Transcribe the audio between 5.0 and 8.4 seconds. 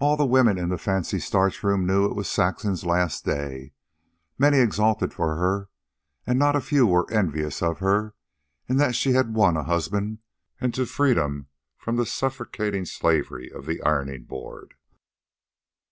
for her, and not a few were envious of her,